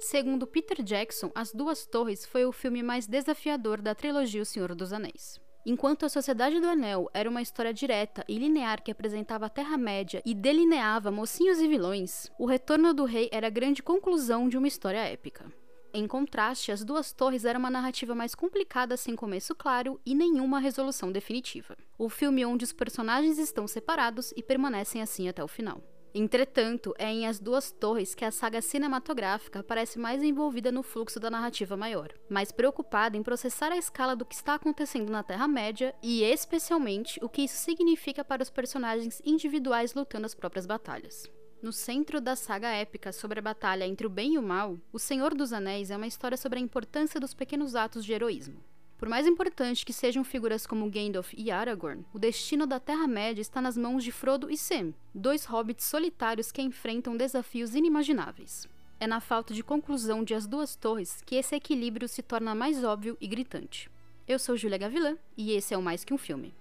[0.00, 4.74] Segundo Peter Jackson, As Duas Torres foi o filme mais desafiador da trilogia O Senhor
[4.74, 5.40] dos Anéis.
[5.66, 10.22] Enquanto A Sociedade do Anel era uma história direta e linear que apresentava a Terra-média
[10.24, 14.68] e delineava mocinhos e vilões, O Retorno do Rei era a grande conclusão de uma
[14.68, 15.52] história épica.
[15.92, 20.60] Em contraste, As Duas Torres era uma narrativa mais complicada sem começo claro e nenhuma
[20.60, 21.76] resolução definitiva.
[21.98, 25.82] O filme onde os personagens estão separados e permanecem assim até o final.
[26.14, 31.20] Entretanto, é em As Duas Torres que a saga cinematográfica parece mais envolvida no fluxo
[31.20, 35.94] da narrativa maior, mais preocupada em processar a escala do que está acontecendo na Terra-média
[36.02, 41.30] e, especialmente, o que isso significa para os personagens individuais lutando as próprias batalhas.
[41.60, 44.98] No centro da saga épica sobre a batalha entre o bem e o mal, O
[44.98, 48.62] Senhor dos Anéis é uma história sobre a importância dos pequenos atos de heroísmo.
[48.98, 53.60] Por mais importante que sejam figuras como Gandalf e Aragorn, o destino da Terra-média está
[53.60, 58.68] nas mãos de Frodo e Sam, dois hobbits solitários que enfrentam desafios inimagináveis.
[58.98, 62.82] É na falta de conclusão de As Duas Torres que esse equilíbrio se torna mais
[62.82, 63.88] óbvio e gritante.
[64.26, 66.52] Eu sou Julia Gavilã e esse é o Mais Que Um Filme.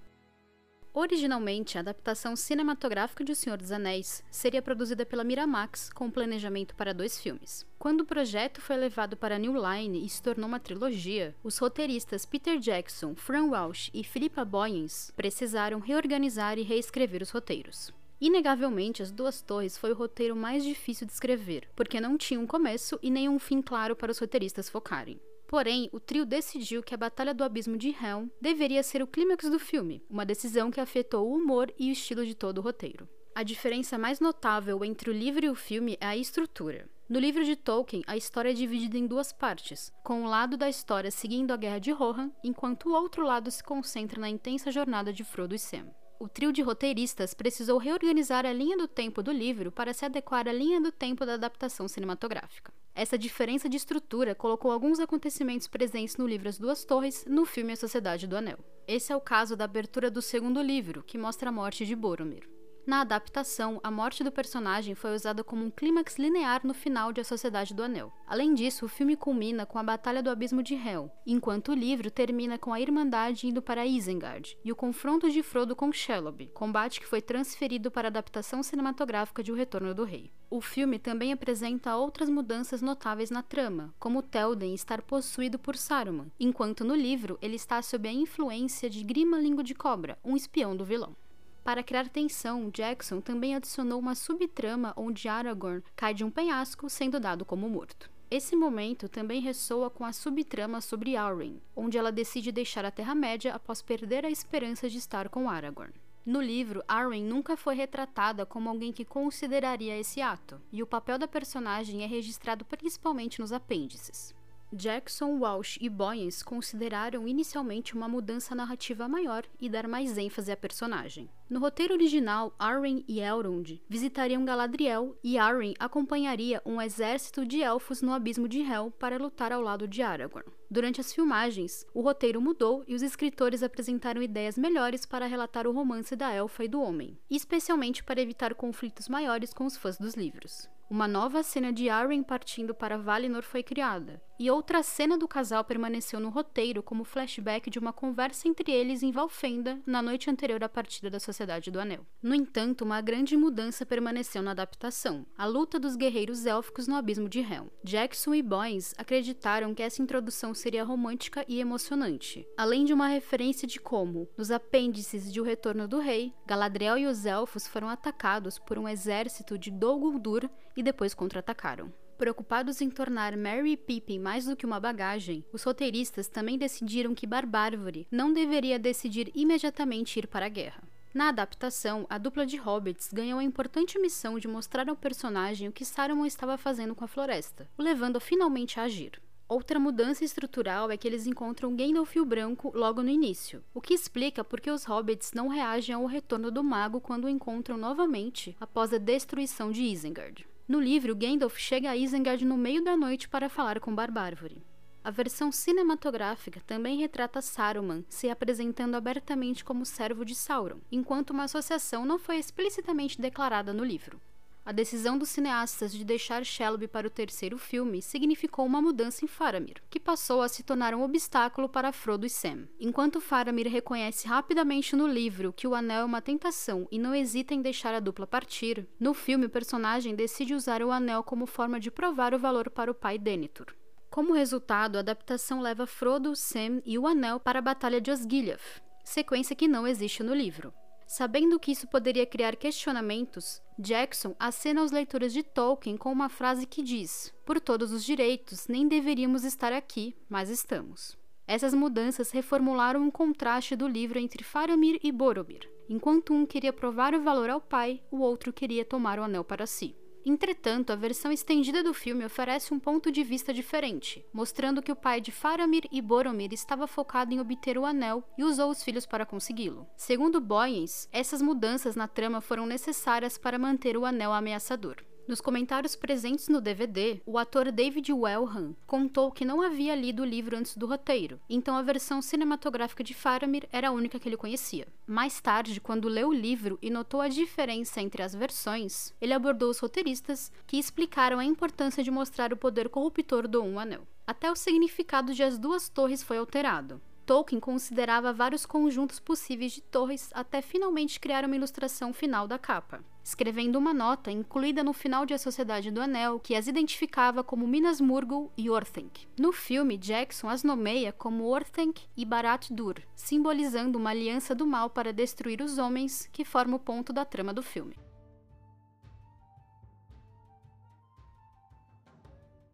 [0.99, 6.75] Originalmente, a adaptação cinematográfica de O Senhor dos Anéis seria produzida pela Miramax com planejamento
[6.75, 7.67] para dois filmes.
[7.77, 12.25] Quando o projeto foi levado para New Line e se tornou uma trilogia, os roteiristas
[12.25, 17.93] Peter Jackson, Fran Walsh e Philippa Boyens precisaram reorganizar e reescrever os roteiros.
[18.19, 22.47] Inegavelmente, As Duas Torres foi o roteiro mais difícil de escrever, porque não tinha um
[22.47, 25.21] começo e nenhum fim claro para os roteiristas focarem.
[25.47, 29.49] Porém, o trio decidiu que a Batalha do Abismo de Helm deveria ser o clímax
[29.49, 33.07] do filme, uma decisão que afetou o humor e o estilo de todo o roteiro.
[33.33, 36.89] A diferença mais notável entre o livro e o filme é a estrutura.
[37.07, 40.67] No livro de Tolkien, a história é dividida em duas partes, com um lado da
[40.67, 45.13] história seguindo a Guerra de Rohan, enquanto o outro lado se concentra na intensa jornada
[45.13, 45.87] de Frodo e Sam.
[46.19, 50.47] O trio de roteiristas precisou reorganizar a linha do tempo do livro para se adequar
[50.47, 52.73] à linha do tempo da adaptação cinematográfica.
[52.95, 57.73] Essa diferença de estrutura colocou alguns acontecimentos presentes no livro As Duas Torres no filme
[57.73, 58.57] A Sociedade do Anel.
[58.87, 62.56] Esse é o caso da abertura do segundo livro, que mostra a morte de Boromir.
[62.87, 67.19] Na adaptação, a morte do personagem foi usada como um clímax linear no final de
[67.19, 68.13] A Sociedade do Anel.
[68.25, 72.09] Além disso, o filme culmina com a Batalha do Abismo de Hel, enquanto o livro
[72.09, 77.01] termina com a Irmandade indo para Isengard e o confronto de Frodo com Shelob, combate
[77.01, 80.31] que foi transferido para a adaptação cinematográfica de O Retorno do Rei.
[80.49, 86.31] O filme também apresenta outras mudanças notáveis na trama, como Théoden estar possuído por Saruman,
[86.39, 90.73] enquanto no livro ele está sob a influência de Grima Língua de Cobra, um espião
[90.73, 91.17] do vilão.
[91.67, 97.19] Para criar tensão, Jackson também adicionou uma subtrama onde Aragorn cai de um penhasco sendo
[97.19, 98.09] dado como morto.
[98.31, 103.53] Esse momento também ressoa com a subtrama sobre Arwen, onde ela decide deixar a Terra-média
[103.53, 105.91] após perder a esperança de estar com Aragorn.
[106.25, 111.19] No livro, Arwen nunca foi retratada como alguém que consideraria esse ato, e o papel
[111.19, 114.33] da personagem é registrado principalmente nos apêndices.
[114.71, 120.57] Jackson, Walsh e Boyens consideraram inicialmente uma mudança narrativa maior e dar mais ênfase à
[120.57, 121.29] personagem.
[121.49, 128.01] No roteiro original, Arwen e Elrond visitariam Galadriel e Arwen acompanharia um exército de elfos
[128.01, 130.51] no abismo de Hel para lutar ao lado de Aragorn.
[130.69, 135.71] Durante as filmagens, o roteiro mudou e os escritores apresentaram ideias melhores para relatar o
[135.71, 140.15] romance da elfa e do homem, especialmente para evitar conflitos maiores com os fãs dos
[140.15, 140.69] livros.
[140.89, 145.63] Uma nova cena de Arwen partindo para Valinor foi criada, e outra cena do casal
[145.63, 150.63] permaneceu no roteiro como flashback de uma conversa entre eles em Valfenda na noite anterior
[150.63, 152.05] à partida da Sociedade do Anel.
[152.21, 157.27] No entanto, uma grande mudança permaneceu na adaptação: a luta dos guerreiros élficos no abismo
[157.27, 157.67] de Helm.
[157.83, 163.67] Jackson e Boynes acreditaram que essa introdução seria romântica e emocionante, além de uma referência
[163.67, 168.59] de como, nos apêndices de O Retorno do Rei, Galadriel e os elfos foram atacados
[168.59, 171.91] por um exército de Dol Guldur e depois contra-atacaram.
[172.17, 177.13] Preocupados em tornar Merry e Pippin mais do que uma bagagem, os roteiristas também decidiram
[177.13, 180.81] que Barbárvore não deveria decidir imediatamente ir para a guerra.
[181.13, 185.71] Na adaptação, a dupla de hobbits ganhou a importante missão de mostrar ao personagem o
[185.71, 189.21] que Saruman estava fazendo com a floresta, o levando finalmente a agir.
[189.47, 193.93] Outra mudança estrutural é que eles encontram Gandalf o Branco logo no início, o que
[193.93, 198.57] explica por que os hobbits não reagem ao retorno do mago quando o encontram novamente
[198.59, 200.47] após a destruição de Isengard.
[200.67, 204.61] No livro, Gandalf chega a Isengard no meio da noite para falar com Barbárvore.
[205.01, 211.45] A versão cinematográfica também retrata Saruman se apresentando abertamente como servo de Sauron, enquanto uma
[211.45, 214.19] associação não foi explicitamente declarada no livro.
[214.67, 219.27] A decisão dos cineastas de deixar Shelby para o terceiro filme significou uma mudança em
[219.27, 222.67] Faramir, que passou a se tornar um obstáculo para Frodo e Sam.
[222.77, 227.53] Enquanto Faramir reconhece rapidamente no livro que o anel é uma tentação e não hesita
[227.53, 231.79] em deixar a dupla partir, no filme o personagem decide usar o anel como forma
[231.79, 233.73] de provar o valor para o pai Denethor.
[234.09, 238.81] Como resultado, a adaptação leva Frodo, Sam e o Anel para a Batalha de Osgiliath,
[239.05, 240.73] sequência que não existe no livro.
[241.07, 246.65] Sabendo que isso poderia criar questionamentos, Jackson acena aos leitores de Tolkien com uma frase
[246.65, 251.17] que diz: Por todos os direitos, nem deveríamos estar aqui, mas estamos.
[251.45, 255.69] Essas mudanças reformularam um contraste do livro entre Faramir e Boromir.
[255.87, 259.65] Enquanto um queria provar o valor ao pai, o outro queria tomar o anel para
[259.65, 259.95] si.
[260.29, 264.95] Entretanto, a versão estendida do filme oferece um ponto de vista diferente, mostrando que o
[264.95, 269.05] pai de Faramir e Boromir estava focado em obter o anel e usou os filhos
[269.05, 269.87] para consegui-lo.
[269.95, 274.97] Segundo Boyens, essas mudanças na trama foram necessárias para manter o anel ameaçador.
[275.27, 280.25] Nos comentários presentes no DVD, o ator David Wellham contou que não havia lido o
[280.25, 284.37] livro antes do roteiro, então a versão cinematográfica de Faramir era a única que ele
[284.37, 284.87] conhecia.
[285.05, 289.69] Mais tarde, quando leu o livro e notou a diferença entre as versões, ele abordou
[289.69, 294.07] os roteiristas que explicaram a importância de mostrar o poder corruptor do Um Anel.
[294.25, 297.01] Até o significado de As Duas Torres foi alterado.
[297.25, 303.03] Tolkien considerava vários conjuntos possíveis de torres até finalmente criar uma ilustração final da capa,
[303.27, 307.67] escrevendo uma nota incluída no final de A Sociedade do Anel que as identificava como
[307.67, 309.27] Minas Murgul e Orthanc.
[309.37, 315.11] No filme, Jackson as nomeia como Orthanc e Barad-dûr, simbolizando uma aliança do mal para
[315.11, 317.99] destruir os homens, que forma o ponto da trama do filme.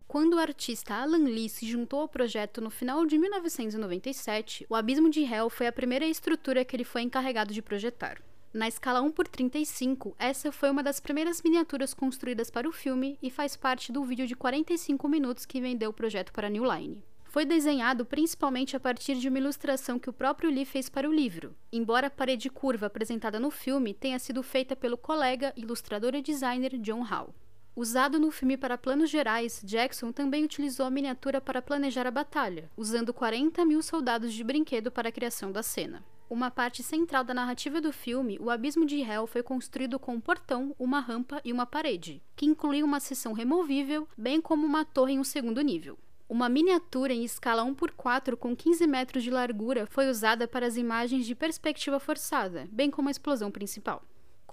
[0.07, 5.09] Quando o artista Alan Lee se juntou ao projeto no final de 1997, o Abismo
[5.09, 8.21] de Hell foi a primeira estrutura que ele foi encarregado de projetar.
[8.53, 13.17] Na escala 1 por 35, essa foi uma das primeiras miniaturas construídas para o filme
[13.19, 17.03] e faz parte do vídeo de 45 minutos que vendeu o projeto para New Line.
[17.23, 21.11] Foi desenhado principalmente a partir de uma ilustração que o próprio Lee fez para o
[21.11, 26.21] livro, embora a parede curva apresentada no filme tenha sido feita pelo colega, ilustrador e
[26.21, 27.33] designer John Howe.
[27.75, 32.69] Usado no filme para planos gerais, Jackson também utilizou a miniatura para planejar a batalha,
[32.77, 36.03] usando 40 mil soldados de brinquedo para a criação da cena.
[36.33, 40.19] Uma parte central da narrativa do filme, o Abismo de Hell foi construído com um
[40.19, 45.13] portão, uma rampa e uma parede, que incluía uma seção removível, bem como uma torre
[45.13, 45.95] em um segundo nível.
[46.27, 50.65] Uma miniatura em escala 1 por 4 com 15 metros de largura foi usada para
[50.65, 54.01] as imagens de perspectiva forçada, bem como a explosão principal.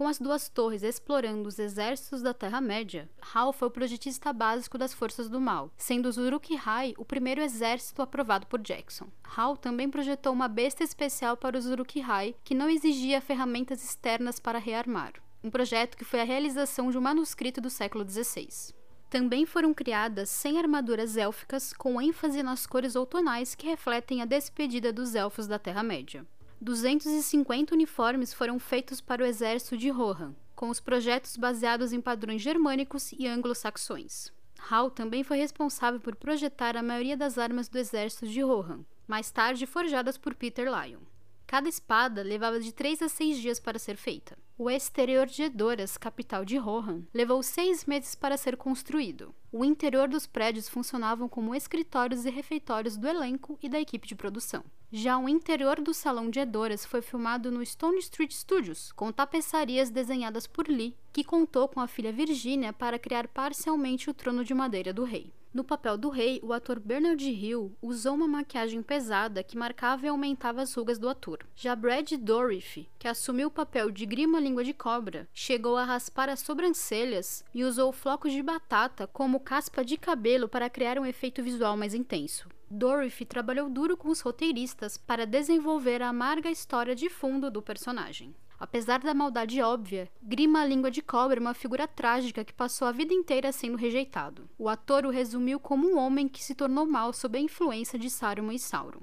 [0.00, 4.94] Com as duas torres explorando os exércitos da Terra-média, Hal foi o projetista básico das
[4.94, 9.08] Forças do Mal, sendo os Uruk-hai o primeiro exército aprovado por Jackson.
[9.22, 14.58] Hal também projetou uma besta especial para os Uruk-hai que não exigia ferramentas externas para
[14.58, 15.12] rearmar,
[15.44, 18.72] um projeto que foi a realização de um manuscrito do século XVI.
[19.10, 24.94] Também foram criadas 100 armaduras élficas com ênfase nas cores outonais que refletem a despedida
[24.94, 26.24] dos elfos da Terra-média.
[26.60, 32.42] 250 uniformes foram feitos para o exército de Rohan, com os projetos baseados em padrões
[32.42, 34.30] germânicos e anglo-saxões.
[34.68, 39.30] Hal também foi responsável por projetar a maioria das armas do exército de Rohan, mais
[39.30, 41.00] tarde forjadas por Peter Lyon.
[41.46, 44.36] Cada espada levava de 3 a 6 dias para ser feita.
[44.62, 49.34] O exterior de Edoras, capital de Rohan, levou seis meses para ser construído.
[49.50, 54.14] O interior dos prédios funcionavam como escritórios e refeitórios do elenco e da equipe de
[54.14, 54.62] produção.
[54.92, 59.88] Já o interior do salão de Edoras foi filmado no Stone Street Studios, com tapeçarias
[59.88, 64.52] desenhadas por Lee, que contou com a filha Virginia para criar parcialmente o trono de
[64.52, 65.32] madeira do rei.
[65.52, 70.08] No papel do rei, o ator Bernard Hill usou uma maquiagem pesada que marcava e
[70.08, 71.44] aumentava as rugas do ator.
[71.56, 76.28] Já Brad Dourif, que assumiu o papel de Grima Língua de Cobra, chegou a raspar
[76.28, 81.42] as sobrancelhas e usou flocos de batata como caspa de cabelo para criar um efeito
[81.42, 82.48] visual mais intenso.
[82.70, 88.32] Dorothy trabalhou duro com os roteiristas para desenvolver a amarga história de fundo do personagem.
[88.60, 92.92] Apesar da maldade óbvia, Grima Língua de Cobra é uma figura trágica que passou a
[92.92, 94.50] vida inteira sendo rejeitado.
[94.58, 98.10] O ator o resumiu como um homem que se tornou mal sob a influência de
[98.10, 99.00] Saruman e Sauron.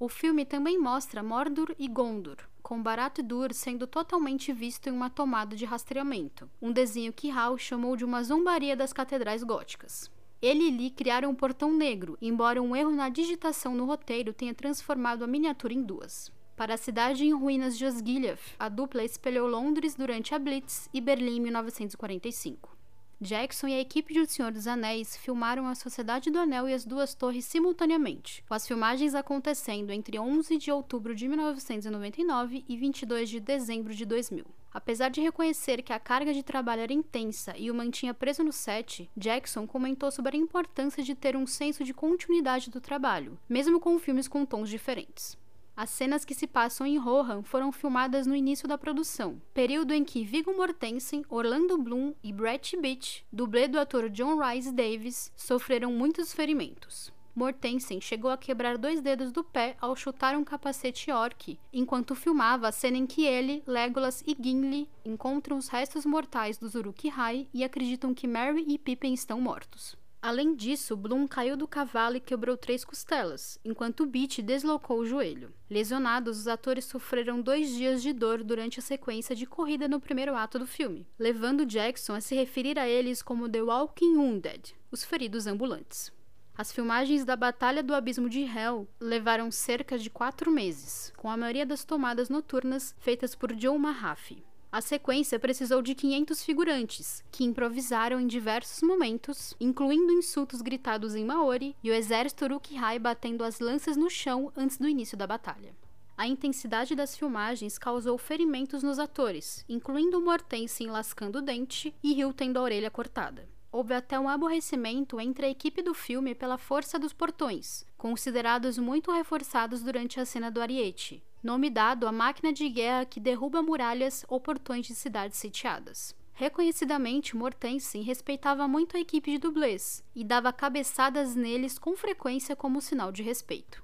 [0.00, 5.54] O filme também mostra Mordor e Gondor, com Barad-dûr sendo totalmente visto em uma tomada
[5.54, 10.10] de rastreamento, um desenho que Hal chamou de uma zombaria das catedrais góticas.
[10.42, 14.52] Ele e Lee criaram um portão negro, embora um erro na digitação no roteiro tenha
[14.52, 16.34] transformado a miniatura em duas.
[16.56, 21.02] Para a cidade em ruínas de Osgiliath, a dupla espelhou Londres durante a Blitz e
[21.02, 22.74] Berlim em 1945.
[23.20, 26.72] Jackson e a equipe de O Senhor dos Anéis filmaram A Sociedade do Anel e
[26.72, 32.76] as Duas Torres simultaneamente, com as filmagens acontecendo entre 11 de outubro de 1999 e
[32.76, 34.46] 22 de dezembro de 2000.
[34.72, 38.52] Apesar de reconhecer que a carga de trabalho era intensa e o mantinha preso no
[38.52, 43.78] set, Jackson comentou sobre a importância de ter um senso de continuidade do trabalho, mesmo
[43.78, 45.36] com filmes com tons diferentes.
[45.76, 50.02] As cenas que se passam em Rohan foram filmadas no início da produção, período em
[50.02, 55.92] que Viggo Mortensen, Orlando Bloom e Brett Beach, dublê do ator John Rhys Davis, sofreram
[55.92, 57.12] muitos ferimentos.
[57.34, 62.68] Mortensen chegou a quebrar dois dedos do pé ao chutar um capacete orc, enquanto filmava
[62.68, 67.62] a cena em que ele, Legolas e Gimli encontram os restos mortais dos Uruk-hai e
[67.62, 69.94] acreditam que Merry e Pippin estão mortos.
[70.26, 75.54] Além disso, Bloom caiu do cavalo e quebrou três costelas, enquanto Beach deslocou o joelho.
[75.70, 80.34] Lesionados, os atores sofreram dois dias de dor durante a sequência de corrida no primeiro
[80.34, 85.04] ato do filme, levando Jackson a se referir a eles como The Walking Wounded, os
[85.04, 86.12] feridos ambulantes.
[86.58, 91.36] As filmagens da Batalha do Abismo de Hell levaram cerca de quatro meses, com a
[91.36, 94.42] maioria das tomadas noturnas feitas por Joe Mahaffey.
[94.76, 101.24] A sequência precisou de 500 figurantes, que improvisaram em diversos momentos, incluindo insultos gritados em
[101.24, 105.74] Maori e o exército Uruk-hai batendo as lanças no chão antes do início da batalha.
[106.14, 112.34] A intensidade das filmagens causou ferimentos nos atores, incluindo Mortensen lascando o dente e Hill
[112.34, 113.48] tendo a orelha cortada.
[113.72, 119.10] Houve até um aborrecimento entre a equipe do filme pela força dos portões, considerados muito
[119.10, 124.24] reforçados durante a cena do Ariete, nome dado à máquina de guerra que derruba muralhas
[124.28, 126.12] ou portões de cidades sitiadas.
[126.34, 132.82] Reconhecidamente, Mortensen respeitava muito a equipe de dublês e dava cabeçadas neles com frequência como
[132.82, 133.82] sinal de respeito.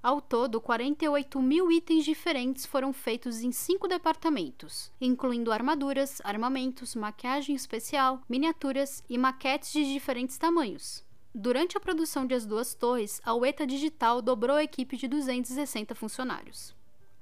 [0.00, 7.54] Ao todo, 48 mil itens diferentes foram feitos em cinco departamentos, incluindo armaduras, armamentos, maquiagem
[7.54, 11.04] especial, miniaturas e maquetes de diferentes tamanhos.
[11.34, 15.94] Durante a produção de As Duas Torres, a UETA Digital dobrou a equipe de 260
[15.94, 16.74] funcionários.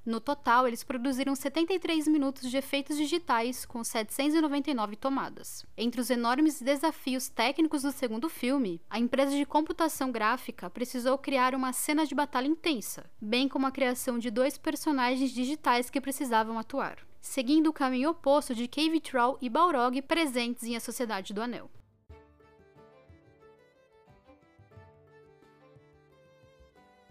[0.08, 5.66] No total, eles produziram 73 minutos de efeitos digitais com 799 tomadas.
[5.76, 11.54] Entre os enormes desafios técnicos do segundo filme, a empresa de computação gráfica precisou criar
[11.54, 16.58] uma cena de batalha intensa, bem como a criação de dois personagens digitais que precisavam
[16.58, 21.42] atuar, seguindo o caminho oposto de Cave Troll e Balrog presentes em A Sociedade do
[21.42, 21.70] Anel.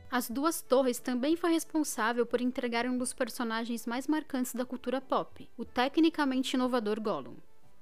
[0.09, 5.01] As Duas Torres também foi responsável por entregar um dos personagens mais marcantes da cultura
[5.01, 7.35] pop, o tecnicamente inovador Gollum.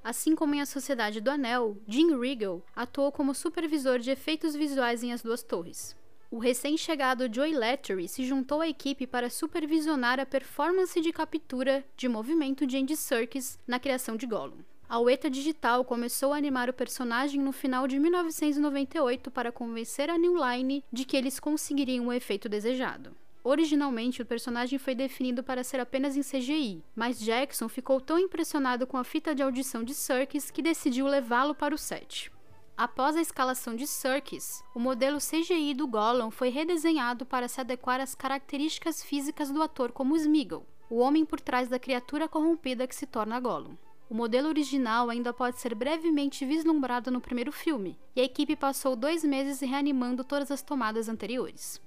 [0.04, 5.04] Assim como em A Sociedade do Anel, Jim Regal atuou como supervisor de efeitos visuais
[5.04, 5.96] em As Duas Torres.
[6.32, 12.08] O recém-chegado Joey Lattery se juntou à equipe para supervisionar a performance de captura de
[12.10, 14.58] movimento de Andy Serkis na criação de Gollum.
[14.88, 20.18] A Ueta Digital começou a animar o personagem no final de 1998 para convencer a
[20.18, 23.16] New Line de que eles conseguiriam o efeito desejado.
[23.44, 28.86] Originalmente, o personagem foi definido para ser apenas em CGI, mas Jackson ficou tão impressionado
[28.86, 32.32] com a fita de audição de Serkis que decidiu levá-lo para o set.
[32.78, 38.00] Após a escalação de Serkis, o modelo CGI do Gollum foi redesenhado para se adequar
[38.00, 42.96] às características físicas do ator como Smeagol, o homem por trás da criatura corrompida que
[42.96, 43.76] se torna Gollum.
[44.10, 48.96] O modelo original ainda pode ser brevemente vislumbrado no primeiro filme, e a equipe passou
[48.96, 51.82] dois meses reanimando todas as tomadas anteriores.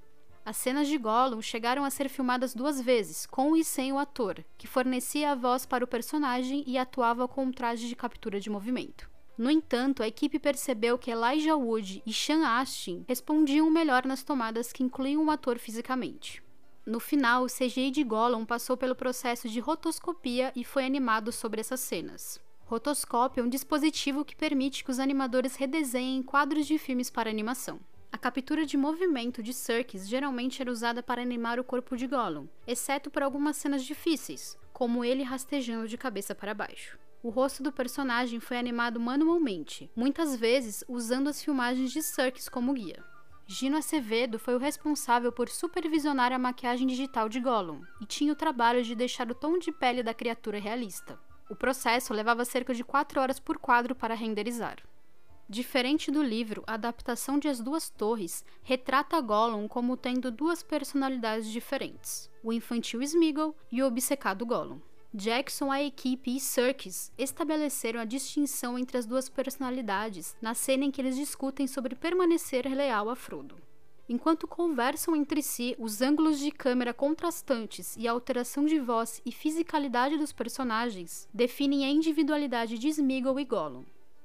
[0.45, 4.45] As cenas de Gollum chegaram a ser filmadas duas vezes, com e sem o ator,
[4.57, 8.51] que fornecia a voz para o personagem e atuava com um traje de captura de
[8.51, 9.09] movimento.
[9.37, 14.73] No entanto, a equipe percebeu que Elijah Wood e Sean Astin respondiam melhor nas tomadas
[14.73, 16.43] que incluíam o ator fisicamente.
[16.89, 21.61] No final, o CGI de Gollum passou pelo processo de rotoscopia e foi animado sobre
[21.61, 22.41] essas cenas.
[22.65, 27.79] Rotoscópio é um dispositivo que permite que os animadores redesenhem quadros de filmes para animação.
[28.11, 32.47] A captura de movimento de Serkis geralmente era usada para animar o corpo de Gollum,
[32.67, 36.99] exceto por algumas cenas difíceis, como ele rastejando de cabeça para baixo.
[37.23, 42.73] O rosto do personagem foi animado manualmente, muitas vezes usando as filmagens de Serkis como
[42.73, 43.05] guia.
[43.51, 48.37] Gino Acevedo foi o responsável por supervisionar a maquiagem digital de Gollum e tinha o
[48.37, 51.19] trabalho de deixar o tom de pele da criatura realista.
[51.49, 54.77] O processo levava cerca de 4 horas por quadro para renderizar.
[55.49, 61.51] Diferente do livro, a adaptação de As Duas Torres retrata Gollum como tendo duas personalidades
[61.51, 64.79] diferentes: o infantil Smeagol e o obcecado Gollum.
[65.13, 70.91] Jackson, a equipe e Serkis estabeleceram a distinção entre as duas personalidades na cena em
[70.91, 73.57] que eles discutem sobre permanecer leal a Frodo.
[74.07, 79.33] Enquanto conversam entre si, os ângulos de câmera contrastantes e a alteração de voz e
[79.33, 83.85] fisicalidade dos personagens definem a individualidade de Smeagol e Gollum.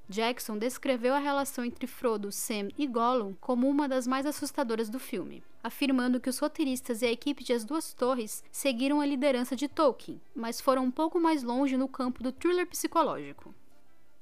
[0.10, 5.00] Jackson descreveu a relação entre Frodo, Sam e Gollum como uma das mais assustadoras do
[5.00, 5.44] filme.
[5.64, 9.70] Afirmando que os roteiristas e a equipe de As Duas Torres seguiram a liderança de
[9.70, 13.56] Tolkien, mas foram um pouco mais longe no campo do thriller psicológico.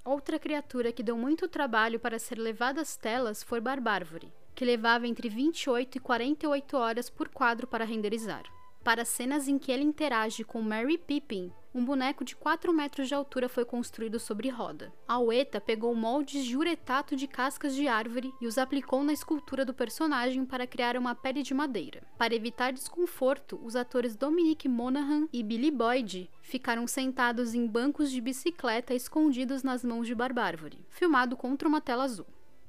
[0.05, 5.07] Outra criatura que deu muito trabalho para ser levada às telas foi Barbárvore, que levava
[5.07, 8.43] entre 28 e 48 horas por quadro para renderizar.
[8.83, 13.15] Para cenas em que ele interage com Mary Pippin, um boneco de 4 metros de
[13.15, 14.93] altura foi construído sobre roda.
[15.07, 19.63] A Ueta pegou moldes de uretato de cascas de árvore e os aplicou na escultura
[19.63, 22.03] do personagem para criar uma pele de madeira.
[22.17, 28.19] Para evitar desconforto, os atores Dominic Monaghan e Billy Boyd ficaram sentados em bancos de
[28.19, 32.27] bicicleta escondidos nas mãos de Barbárvore, filmado contra uma tela azul.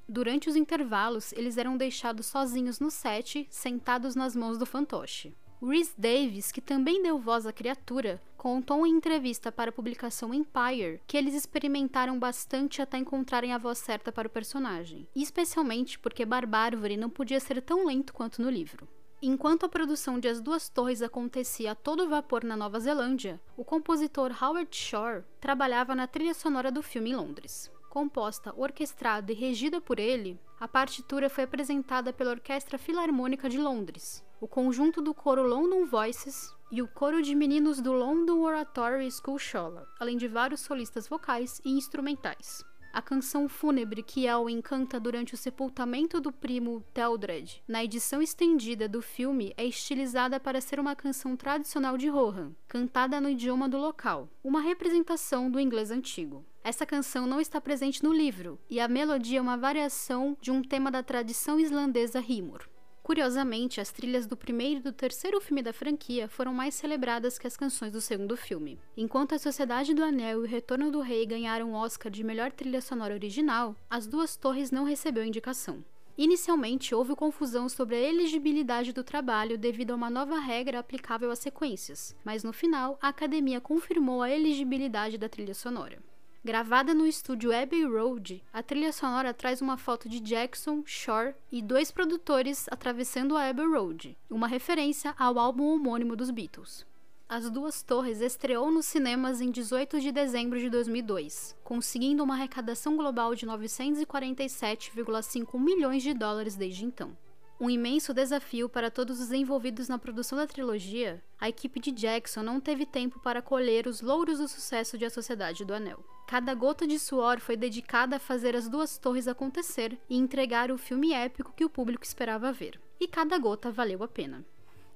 [0.09, 5.35] Durante os intervalos, eles eram deixados sozinhos no set, sentados nas mãos do fantoche.
[5.65, 11.01] Rhys Davis, que também deu voz à criatura, contou em entrevista para a publicação Empire
[11.07, 16.97] que eles experimentaram bastante até encontrarem a voz certa para o personagem, especialmente porque Barbárvore
[16.97, 18.89] não podia ser tão lento quanto no livro.
[19.23, 23.65] Enquanto a produção de As Duas Torres acontecia a todo vapor na Nova Zelândia, o
[23.65, 29.79] compositor Howard Shore trabalhava na trilha sonora do filme em Londres composta, orquestrada e regida
[29.79, 35.47] por ele, a partitura foi apresentada pela Orquestra Filarmônica de Londres, o conjunto do coro
[35.47, 40.63] London Voices e o coro de meninos do London Oratory School Shola, além de vários
[40.63, 42.65] solistas vocais e instrumentais.
[42.93, 48.89] A canção fúnebre que Elwin canta durante o sepultamento do primo Teldred, na edição estendida
[48.89, 53.79] do filme, é estilizada para ser uma canção tradicional de Rohan, cantada no idioma do
[53.79, 56.45] local, uma representação do inglês antigo.
[56.65, 60.63] Essa canção não está presente no livro, e a melodia é uma variação de um
[60.63, 62.72] tema da tradição islandesa Rimur.
[63.03, 67.49] Curiosamente, as trilhas do primeiro e do terceiro filme da franquia foram mais celebradas que
[67.49, 68.79] as canções do segundo filme.
[68.97, 72.53] Enquanto A Sociedade do Anel e O Retorno do Rei ganharam o Oscar de melhor
[72.53, 75.85] trilha sonora original, As Duas Torres não recebeu indicação.
[76.17, 81.41] Inicialmente, houve confusão sobre a elegibilidade do trabalho devido a uma nova regra aplicável às
[81.41, 85.99] sequências, mas no final, a academia confirmou a elegibilidade da trilha sonora.
[86.45, 91.63] Gravada no estúdio Abbey Road, a trilha sonora traz uma foto de Jackson, Shore e
[91.63, 96.85] dois produtores atravessando a Abbey Road, uma referência ao álbum homônimo dos Beatles.
[97.29, 102.97] As Duas Torres estreou nos cinemas em 18 de dezembro de 2002, conseguindo uma arrecadação
[102.97, 107.17] global de 947,5 milhões de dólares desde então.
[107.61, 112.43] Um imenso desafio para todos os envolvidos na produção da trilogia, a equipe de Jackson
[112.43, 116.05] não teve tempo para colher os louros do sucesso de A Sociedade do Anel.
[116.33, 120.79] Cada gota de suor foi dedicada a fazer as duas torres acontecer e entregar o
[120.79, 122.81] filme épico que o público esperava ver.
[122.99, 124.43] E cada gota valeu a pena.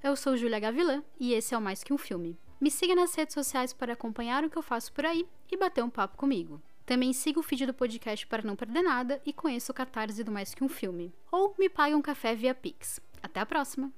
[0.01, 2.35] Eu sou Julia Gavilã e esse é o Mais Que Um Filme.
[2.59, 5.83] Me siga nas redes sociais para acompanhar o que eu faço por aí e bater
[5.83, 6.59] um papo comigo.
[6.87, 10.31] Também siga o feed do podcast para não perder nada e conheça o catarse do
[10.31, 11.13] Mais Que Um Filme.
[11.31, 12.99] Ou me pague um café via Pix.
[13.21, 13.93] Até a próxima!